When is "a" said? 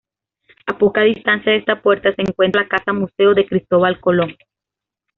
0.65-0.75